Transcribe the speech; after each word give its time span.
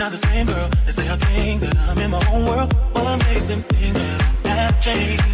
not 0.00 0.12
the 0.12 0.18
same 0.18 0.46
girl. 0.46 0.70
They 0.86 0.92
say 0.92 1.06
I 1.10 1.16
think 1.16 1.60
that 1.60 1.76
I'm 1.76 1.98
in 1.98 2.10
my 2.10 2.24
own 2.32 2.46
world. 2.46 2.72
What 2.94 3.18
makes 3.26 3.46
them 3.46 3.60
think 3.60 3.94
that 3.94 4.46
I 4.46 4.54
have 4.64 4.80
changed? 4.80 5.24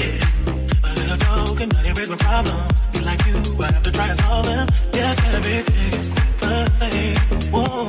Yeah, 0.00 0.88
a 0.88 0.92
little 0.92 1.16
dog 1.16 1.56
can 1.56 1.68
not 1.70 1.86
erase 1.86 2.10
my 2.10 2.16
problems. 2.16 2.72
Be 2.92 3.00
like 3.00 3.24
you, 3.24 3.36
I 3.64 3.72
have 3.72 3.82
to 3.82 3.90
try 3.90 4.08
and 4.08 4.18
solve 4.20 4.44
them. 4.44 4.68
Yes, 4.92 5.16
everything 5.34 5.92
is 6.00 6.08
quite 6.12 6.34
the 6.40 6.70
same. 6.80 7.16
Whoa, 7.54 7.83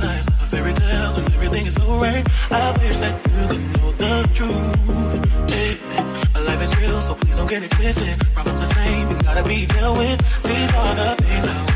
my. 0.00 0.26
A 0.42 0.46
fairy 0.46 0.74
tale 0.74 1.14
and 1.16 1.26
everything 1.34 1.66
is 1.66 1.74
so 1.74 1.86
right. 1.98 2.24
I 2.50 2.72
wish 2.78 2.98
that 2.98 3.14
you 3.34 3.48
could 3.48 3.64
know 3.74 3.90
the 3.92 4.12
truth. 4.34 5.50
Hey, 5.50 5.78
my 6.34 6.40
life 6.40 6.62
is 6.62 6.76
real, 6.78 7.00
so 7.00 7.14
please 7.14 7.36
don't 7.36 7.48
get 7.48 7.62
it 7.62 7.70
twisted. 7.70 8.18
Problems 8.34 8.60
the 8.60 8.66
same 8.66 9.08
and 9.08 9.22
gotta 9.24 9.44
be 9.44 9.66
dealt 9.66 9.98
with. 9.98 10.18
These 10.44 10.74
are 10.74 10.94
the 10.94 11.22
things 11.22 11.46
I 11.46 11.67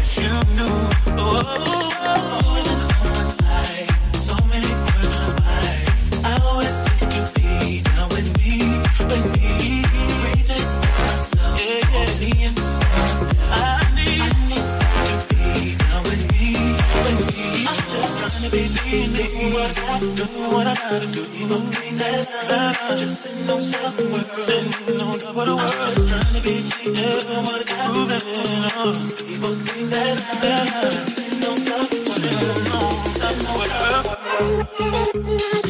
trying 18.33 18.50
be 18.50 18.69
me, 18.69 19.06
do 19.12 19.25
what 19.52 19.78
I 19.78 19.80
do, 20.00 20.25
what 20.52 20.66
I 20.66 20.75
gotta 20.75 21.06
do. 21.12 21.22
Gon' 21.48 21.66
think 21.72 21.98
that 22.00 22.28
I'm 22.83 22.97
just 22.98 23.22
sitting 23.22 23.47
no 23.47 23.58
world, 23.58 24.24
sitting 24.47 25.00
on 25.00 25.19
top 25.19 25.36
of 25.36 25.47
the 25.47 25.55
world. 25.56 26.08
Trying 26.08 26.34
to 26.34 26.41
be 26.42 26.55
me, 26.62 26.84
do 26.97 27.08
what 27.44 27.61
I 27.61 27.62
gotta 27.69 28.19
do. 28.20 28.33
People 29.27 29.55
think 29.55 29.91
that 29.91 30.16
I'm 30.52 30.66
just 30.83 31.14
sitting 31.14 31.44
on 31.44 31.56
top 31.64 31.92
of 31.92 32.23
the 32.23 32.30
world, 32.42 32.68
on 35.17 35.61